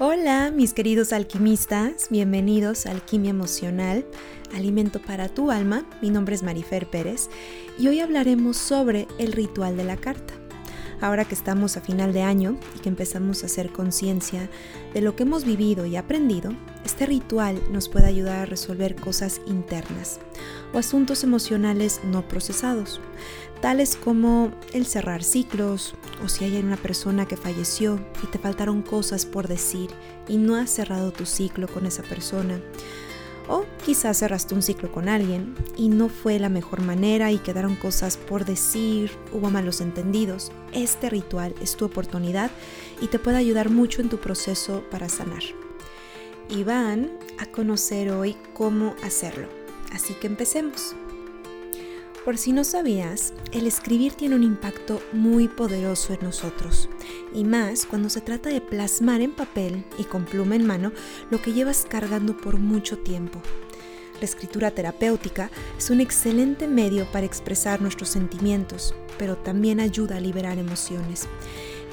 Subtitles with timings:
[0.00, 4.06] Hola, mis queridos alquimistas, bienvenidos a Alquimia Emocional,
[4.54, 5.88] Alimento para tu alma.
[6.00, 7.28] Mi nombre es Marifer Pérez
[7.80, 10.37] y hoy hablaremos sobre el ritual de la carta.
[11.00, 14.50] Ahora que estamos a final de año y que empezamos a hacer conciencia
[14.92, 16.52] de lo que hemos vivido y aprendido,
[16.84, 20.18] este ritual nos puede ayudar a resolver cosas internas
[20.72, 23.00] o asuntos emocionales no procesados,
[23.60, 28.82] tales como el cerrar ciclos o si hay una persona que falleció y te faltaron
[28.82, 29.90] cosas por decir
[30.26, 32.60] y no has cerrado tu ciclo con esa persona
[33.48, 37.74] o quizás cerraste un ciclo con alguien y no fue la mejor manera y quedaron
[37.74, 40.52] cosas por decir, hubo malos entendidos.
[40.72, 42.50] Este ritual es tu oportunidad
[43.00, 45.42] y te puede ayudar mucho en tu proceso para sanar.
[46.50, 49.48] Y van a conocer hoy cómo hacerlo.
[49.92, 50.94] Así que empecemos.
[52.28, 56.90] Por si no sabías, el escribir tiene un impacto muy poderoso en nosotros,
[57.32, 60.92] y más cuando se trata de plasmar en papel y con pluma en mano
[61.30, 63.40] lo que llevas cargando por mucho tiempo.
[64.20, 70.20] La escritura terapéutica es un excelente medio para expresar nuestros sentimientos, pero también ayuda a
[70.20, 71.26] liberar emociones.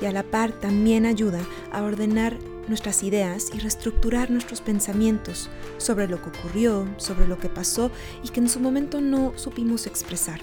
[0.01, 1.39] Y a la par también ayuda
[1.71, 7.49] a ordenar nuestras ideas y reestructurar nuestros pensamientos sobre lo que ocurrió, sobre lo que
[7.49, 7.91] pasó
[8.23, 10.41] y que en su momento no supimos expresar.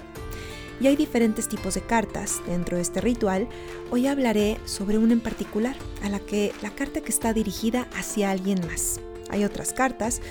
[0.79, 3.47] Y hay diferentes tipos de cartas dentro de este ritual.
[3.91, 8.31] Hoy hablaré sobre una en particular, a la que la carta que está dirigida hacia
[8.31, 8.99] alguien más.
[9.29, 10.21] Hay otras cartas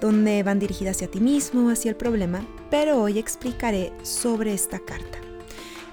[0.00, 5.18] donde van dirigidas hacia ti mismo, hacia el problema, pero hoy explicaré sobre esta carta.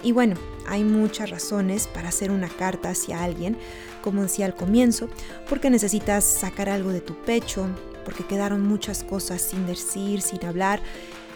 [0.01, 0.35] Y bueno,
[0.67, 3.57] hay muchas razones para hacer una carta hacia alguien,
[4.01, 5.09] como decía al comienzo,
[5.47, 7.67] porque necesitas sacar algo de tu pecho,
[8.05, 10.81] porque quedaron muchas cosas sin decir, sin hablar,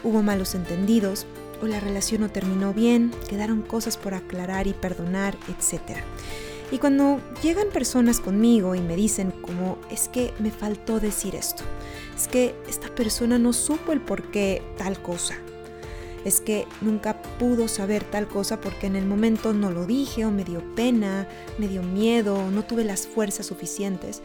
[0.02, 1.26] hubo malos entendidos,
[1.62, 5.98] o la relación no terminó bien, quedaron cosas por aclarar y perdonar, etc.
[6.70, 11.62] Y cuando llegan personas conmigo y me dicen como es que me faltó decir esto,
[12.16, 15.36] es que esta persona no supo el por qué tal cosa,
[16.24, 20.30] es que nunca pudo saber tal cosa porque en el momento no lo dije o
[20.30, 24.22] me dio pena, me dio miedo, no tuve las fuerzas suficientes.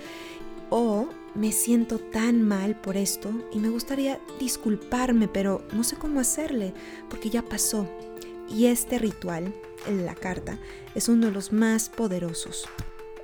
[0.69, 6.19] O me siento tan mal por esto y me gustaría disculparme, pero no sé cómo
[6.19, 6.73] hacerle
[7.09, 7.87] porque ya pasó.
[8.47, 9.53] Y este ritual,
[9.87, 10.57] la carta,
[10.95, 12.67] es uno de los más poderosos.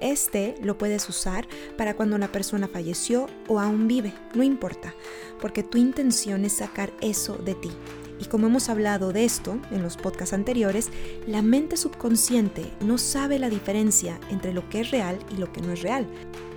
[0.02, 1.48] Este lo puedes usar
[1.78, 4.94] para cuando la persona falleció o aún vive, no importa,
[5.40, 7.72] porque tu intención es sacar eso de ti.
[8.20, 10.90] Y como hemos hablado de esto en los podcasts anteriores,
[11.28, 15.62] la mente subconsciente no sabe la diferencia entre lo que es real y lo que
[15.62, 16.08] no es real.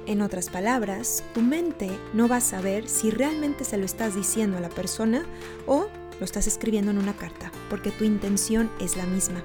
[0.06, 4.56] En otras palabras, tu mente no va a saber si realmente se lo estás diciendo
[4.56, 5.26] a la persona
[5.66, 5.88] o
[6.18, 9.42] lo estás escribiendo en una carta, porque tu intención es la misma.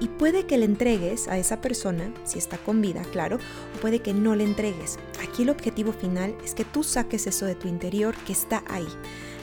[0.00, 4.00] Y puede que le entregues a esa persona, si está con vida, claro, o puede
[4.00, 4.98] que no le entregues.
[5.22, 8.88] Aquí el objetivo final es que tú saques eso de tu interior que está ahí.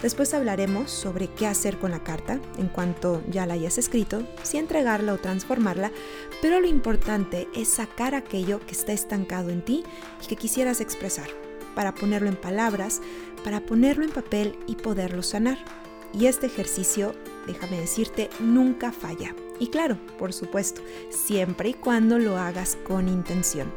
[0.01, 4.57] Después hablaremos sobre qué hacer con la carta en cuanto ya la hayas escrito, si
[4.57, 5.91] entregarla o transformarla,
[6.41, 9.83] pero lo importante es sacar aquello que está estancado en ti
[10.23, 11.29] y que quisieras expresar,
[11.75, 12.99] para ponerlo en palabras,
[13.43, 15.59] para ponerlo en papel y poderlo sanar.
[16.13, 17.15] Y este ejercicio,
[17.47, 19.35] déjame decirte, nunca falla.
[19.59, 23.71] Y claro, por supuesto, siempre y cuando lo hagas con intención.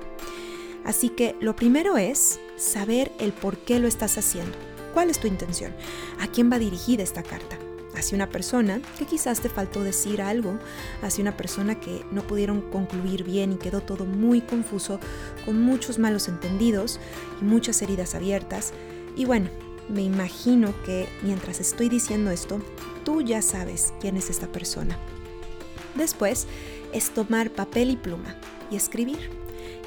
[0.84, 4.56] Así que lo primero es saber el por qué lo estás haciendo.
[4.93, 5.75] ¿Cuál es tu intención?
[6.21, 7.59] ¿A quién va dirigida esta carta?
[7.97, 10.59] hacia una persona que quizás te faltó decir algo,
[11.03, 15.00] hacia una persona que no pudieron concluir bien y quedó todo muy confuso,
[15.44, 17.00] con muchos malos entendidos
[17.41, 18.73] y muchas heridas abiertas.
[19.17, 19.49] Y bueno,
[19.89, 22.61] me imagino que mientras estoy diciendo esto,
[23.05, 24.99] tú ya sabes quién es esta persona.
[25.95, 26.47] Después
[26.93, 28.37] es tomar papel y pluma
[28.71, 29.31] y escribir.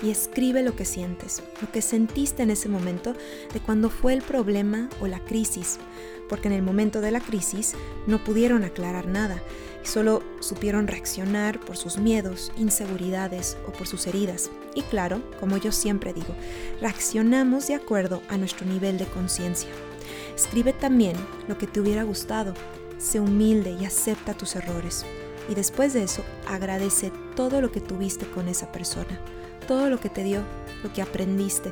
[0.03, 3.15] Y escribe lo que sientes, lo que sentiste en ese momento
[3.51, 5.79] de cuando fue el problema o la crisis,
[6.29, 7.73] porque en el momento de la crisis
[8.05, 9.41] no pudieron aclarar nada
[9.83, 14.51] y solo supieron reaccionar por sus miedos, inseguridades o por sus heridas.
[14.75, 16.35] Y claro, como yo siempre digo,
[16.79, 19.69] reaccionamos de acuerdo a nuestro nivel de conciencia.
[20.37, 21.15] Escribe también
[21.47, 22.53] lo que te hubiera gustado,
[22.99, 25.03] sé humilde y acepta tus errores.
[25.49, 29.19] Y después de eso, agradece todo lo que tuviste con esa persona,
[29.67, 30.43] todo lo que te dio,
[30.83, 31.71] lo que aprendiste,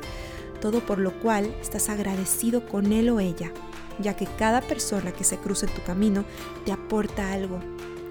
[0.60, 3.52] todo por lo cual estás agradecido con él o ella,
[4.00, 6.24] ya que cada persona que se cruza en tu camino
[6.64, 7.60] te aporta algo.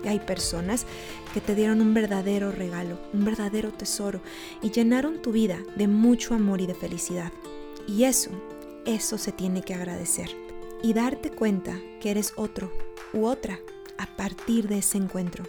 [0.06, 0.86] Y hay personas
[1.34, 4.22] que te dieron un verdadero regalo, un verdadero tesoro
[4.62, 7.34] y llenaron tu vida de mucho amor y de felicidad.
[7.90, 8.30] Y eso,
[8.86, 10.45] eso se tiene que agradecer.
[10.86, 12.72] Y darte cuenta que eres otro
[13.12, 13.60] u otra
[13.98, 15.44] a partir de ese encuentro.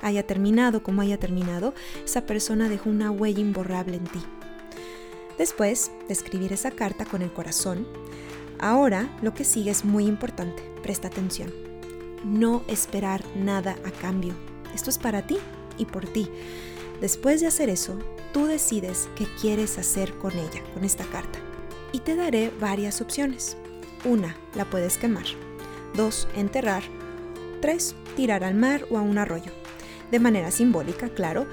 [0.00, 1.74] Haya terminado como haya terminado,
[2.06, 4.20] esa persona dejó una huella imborrable en ti.
[5.36, 7.86] Después de escribir esa carta con el corazón,
[8.58, 10.62] ahora lo que sigue es muy importante.
[10.82, 11.52] Presta atención.
[12.24, 14.32] No esperar nada a cambio.
[14.74, 15.36] Esto es para ti
[15.76, 16.30] y por ti.
[17.02, 17.98] Después de hacer eso,
[18.32, 21.40] tú decides qué quieres hacer con ella, con esta carta.
[21.92, 23.58] Y te daré varias opciones.
[24.04, 25.26] Una, la puedes quemar.
[25.94, 26.82] Dos, enterrar.
[27.60, 29.52] Tres, tirar al mar o a un arroyo.
[30.10, 31.46] De manera simbólica, claro,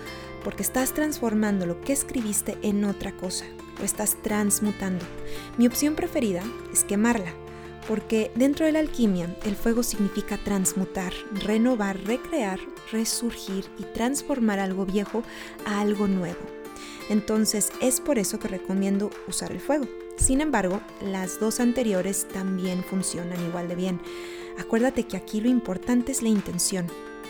[0.43, 3.45] porque estás transformando lo que escribiste en otra cosa,
[3.81, 5.03] o estás transmutando.
[5.57, 7.33] Mi opción preferida es quemarla,
[7.87, 11.13] porque dentro de la alquimia el fuego significa transmutar,
[11.43, 12.59] renovar, recrear,
[12.91, 15.23] resurgir y transformar algo viejo
[15.65, 16.39] a algo nuevo.
[17.09, 19.87] Entonces es por eso que recomiendo usar el fuego.
[20.25, 24.01] Sin embargo, las dos anteriores también funcionan igual de bien.
[24.57, 26.87] Acuérdate que aquí lo importante es la intención.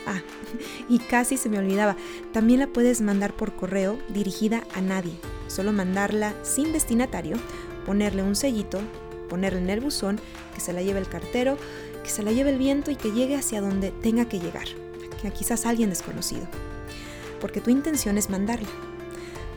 [0.07, 0.21] Ah,
[0.87, 1.97] y casi se me olvidaba,
[2.31, 5.11] también la puedes mandar por correo dirigida a nadie.
[5.49, 7.35] Solo mandarla sin destinatario,
[7.85, 8.79] ponerle un sellito,
[9.27, 10.17] ponerla en el buzón,
[10.53, 11.57] que se la lleve el cartero,
[12.01, 14.67] que se la lleve el viento y que llegue hacia donde tenga que llegar,
[15.21, 16.47] que quizás alguien desconocido.
[17.41, 18.69] Porque tu intención es mandarla.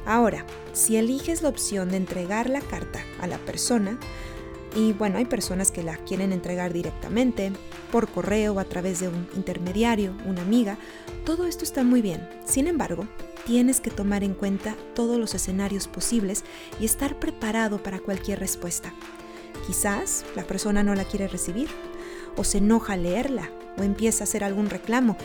[0.07, 3.99] Ahora, si eliges la opción de entregar la carta a la persona,
[4.75, 7.53] y bueno, hay personas que la quieren entregar directamente,
[7.91, 10.79] por correo o a través de un intermediario, una amiga,
[11.25, 12.29] todo esto está muy bien.
[12.45, 13.07] Sin embargo,
[13.47, 16.45] tienes que tomar en cuenta todos los escenarios posibles
[16.81, 18.93] y estar preparado para cualquier respuesta.
[19.67, 21.69] Quizás la persona no la quiere recibir,
[22.37, 25.17] o se enoja al leerla, o empieza a hacer algún reclamo.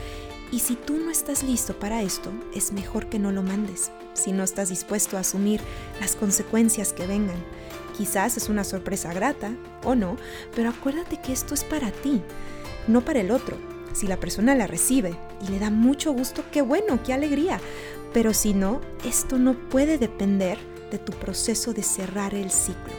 [0.52, 4.32] Y si tú no estás listo para esto, es mejor que no lo mandes, si
[4.32, 5.62] no estás dispuesto a asumir
[6.00, 7.44] las consecuencias que vengan.
[7.98, 9.52] Quizás es una sorpresa grata
[9.84, 10.18] o no,
[10.56, 12.22] pero acuérdate que esto es para ti,
[12.88, 13.58] no para el otro.
[13.94, 15.16] Si la persona la recibe
[15.46, 17.60] y le da mucho gusto, qué bueno, qué alegría.
[18.12, 20.58] Pero si no, esto no puede depender
[20.92, 22.94] de tu proceso de cerrar el ciclo.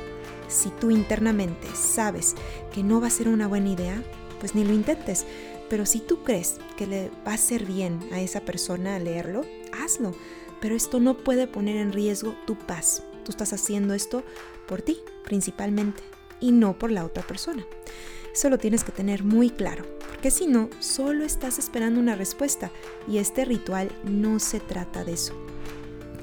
[0.49, 2.35] Si tú internamente sabes
[2.73, 4.03] que no va a ser una buena idea,
[4.39, 5.27] pues ni lo intentes.
[5.69, 10.15] Pero si tú crees que le va a hacer bien a esa persona leerlo, hazlo.
[10.65, 13.03] Pero esto no puede poner en riesgo tu paz.
[13.23, 14.25] Tú estás haciendo esto
[14.67, 16.03] por ti principalmente
[16.41, 17.67] y no por la otra persona.
[18.33, 22.71] Eso lo tienes que tener muy claro, porque si no, solo estás esperando una respuesta
[23.07, 25.35] y este ritual no se trata de eso.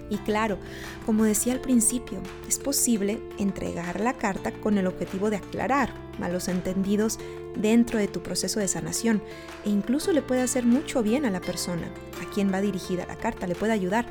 [0.09, 0.57] Y claro,
[1.05, 6.47] como decía al principio, es posible entregar la carta con el objetivo de aclarar malos
[6.47, 7.19] entendidos
[7.57, 9.21] dentro de tu proceso de sanación
[9.65, 11.91] e incluso le puede hacer mucho bien a la persona
[12.21, 14.05] a quien va dirigida la carta, le puede ayudar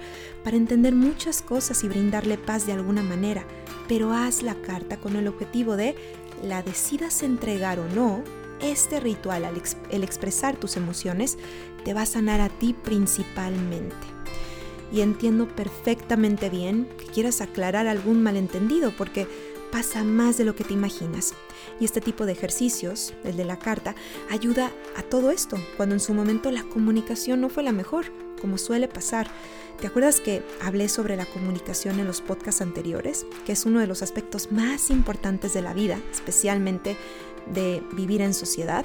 [0.44, 3.46] para entender muchas cosas y brindarle paz de alguna manera,
[3.88, 5.94] pero haz la carta con el objetivo de
[6.42, 8.22] la decidas entregar o no,
[8.60, 9.48] este ritual,
[9.90, 11.38] el expresar tus emociones,
[11.84, 13.96] te va a sanar a ti principalmente
[14.92, 19.26] y entiendo perfectamente bien que quieras aclarar algún malentendido porque
[19.70, 21.34] pasa más de lo que te imaginas.
[21.78, 23.94] Y este tipo de ejercicios, el de la carta,
[24.30, 28.06] ayuda a todo esto, cuando en su momento la comunicación no fue la mejor,
[28.40, 29.30] como suele pasar.
[29.80, 33.26] ¿Te acuerdas que hablé sobre la comunicación en los podcasts anteriores?
[33.46, 36.96] Que es uno de los aspectos más importantes de la vida, especialmente
[37.52, 38.84] de vivir en sociedad.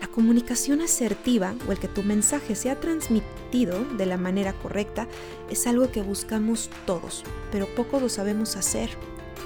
[0.00, 5.06] La comunicación asertiva o el que tu mensaje sea transmitido de la manera correcta
[5.48, 7.22] es algo que buscamos todos,
[7.52, 8.90] pero poco lo sabemos hacer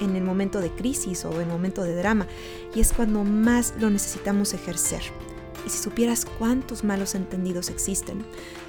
[0.00, 2.26] en el momento de crisis o en el momento de drama
[2.74, 5.02] y es cuando más lo necesitamos ejercer.
[5.66, 8.24] Y si supieras cuántos malos entendidos existen,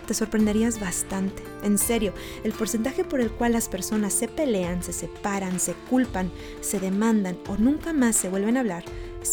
[0.08, 1.44] te sorprenderías bastante.
[1.62, 2.12] En serio,
[2.44, 6.32] el porcentaje por el cual las personas se pelean, se separan, se culpan,
[6.62, 8.84] se demandan o nunca más se vuelven a hablar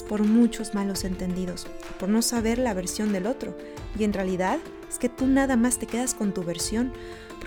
[0.03, 1.67] por muchos malos entendidos,
[2.01, 3.57] por no saber la versión del otro.
[3.99, 4.59] Y en realidad
[4.91, 6.93] es que tú nada más te quedas con tu versión,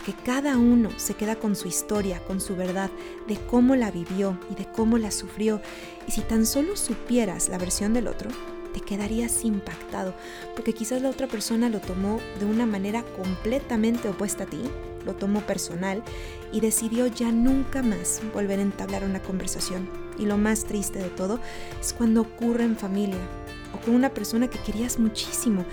[0.07, 2.89] porque cada uno se queda con su historia, con su verdad,
[3.27, 5.59] de cómo la vivió y de cómo la sufrió.
[6.07, 8.29] Y si tan solo supieras la versión del otro,
[8.73, 10.15] te quedarías impactado,
[10.55, 14.61] porque quizás la otra persona lo tomó de una manera completamente opuesta a ti,
[15.05, 16.01] lo tomó personal
[16.53, 19.89] y decidió ya nunca más volver a entablar una conversación.
[20.17, 21.41] Y lo más triste de todo
[21.81, 23.19] es cuando ocurre en familia
[23.73, 25.65] o con una persona que querías muchísimo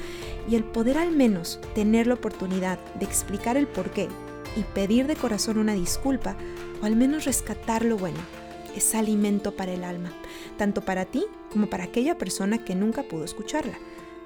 [0.49, 4.09] y el poder al menos tener la oportunidad de explicar el por qué
[4.57, 6.37] y pedir de corazón una disculpa
[6.83, 8.21] o al menos rescatar lo bueno
[8.77, 10.13] es alimento para el alma,
[10.59, 13.79] tanto para ti como para aquella persona que nunca pudo escucharla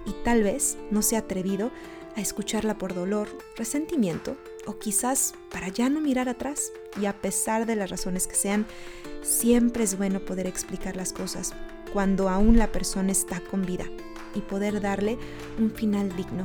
[0.07, 1.71] y tal vez no se ha atrevido
[2.17, 6.73] a escucharla por dolor, resentimiento o quizás para ya no mirar atrás.
[7.01, 8.67] Y a pesar de las razones que sean,
[9.23, 11.53] siempre es bueno poder explicar las cosas
[11.93, 13.87] cuando aún la persona está con vida
[14.35, 15.19] y poder darle
[15.59, 16.45] un final digno.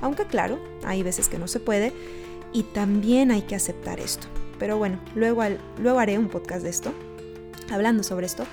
[0.00, 1.92] Aunque claro, hay veces que no se puede
[2.54, 4.28] y también hay que aceptar esto.
[4.58, 5.42] pero bueno, luego,
[5.78, 6.94] luego haré un podcast de esto,
[7.70, 8.46] hablando sobre esto.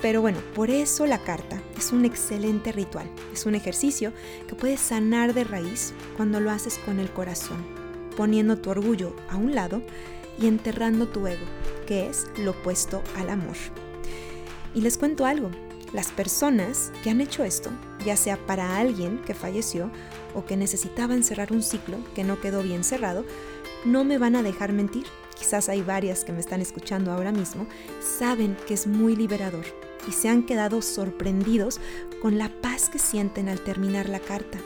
[0.00, 3.10] Pero bueno, por eso la carta es un excelente ritual.
[3.32, 4.12] Es un ejercicio
[4.46, 7.64] que puedes sanar de raíz cuando lo haces con el corazón,
[8.14, 9.82] poniendo tu orgullo a un lado
[10.38, 11.46] y enterrando tu ego,
[11.86, 13.56] que es lo opuesto al amor.
[14.74, 15.50] Y les cuento algo,
[15.94, 17.70] las personas que han hecho esto,
[18.04, 19.90] ya sea para alguien que falleció
[20.34, 23.24] o que necesitaban cerrar un ciclo que no quedó bien cerrado,
[23.84, 25.06] no me van a dejar mentir.
[25.38, 27.66] Quizás hay varias que me están escuchando ahora mismo,
[28.18, 29.64] saben que es muy liberador
[30.08, 31.80] y se han quedado sorprendidos
[32.20, 34.58] con la paz que sienten al terminar la carta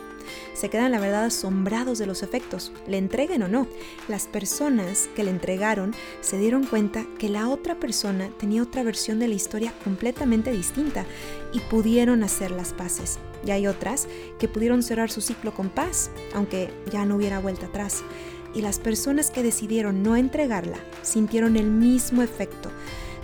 [0.55, 3.67] se quedan la verdad asombrados de los efectos, le entreguen o no.
[4.09, 9.19] Las personas que le entregaron se dieron cuenta que la otra persona tenía otra versión
[9.19, 11.05] de la historia completamente distinta
[11.53, 13.19] y pudieron hacer las paces.
[13.47, 17.67] Y hay otras que pudieron cerrar su ciclo con paz, aunque ya no hubiera vuelta
[17.67, 18.03] atrás.
[18.55, 22.71] Y las personas que decidieron no entregarla sintieron el mismo efecto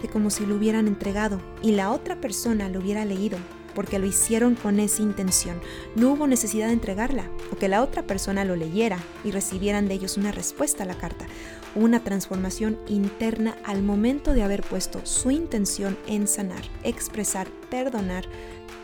[0.02, 3.38] de como si lo hubieran entregado y la otra persona lo hubiera leído
[3.74, 5.60] porque lo hicieron con esa intención.
[5.96, 9.94] No hubo necesidad de entregarla o que la otra persona lo leyera y recibieran de
[9.94, 11.26] ellos una respuesta a la carta.
[11.74, 18.26] Una transformación interna al momento de haber puesto su intención en sanar, expresar, perdonar,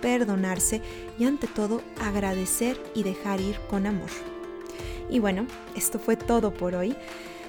[0.00, 0.80] perdonarse
[1.18, 4.11] y ante todo agradecer y dejar ir con amor.
[5.09, 6.97] Y bueno, esto fue todo por hoy.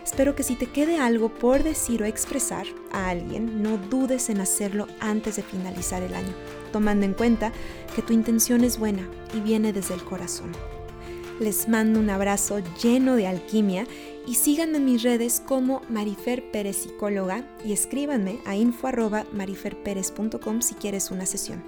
[0.04, 4.42] Espero que si te quede algo por decir o expresar a alguien, no dudes en
[4.42, 6.34] hacerlo antes de finalizar el año,
[6.72, 7.52] tomando en cuenta
[7.96, 10.52] que tu intención es buena y viene desde el corazón.
[11.40, 13.86] Les mando un abrazo lleno de alquimia
[14.28, 21.10] y síganme en mis redes como Marifer Pérez Psicóloga y escríbanme a info.mariferperez.com si quieres
[21.10, 21.64] una sesión.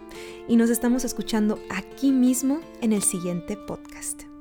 [0.48, 4.33] Y nos estamos escuchando aquí mismo en el siguiente podcast.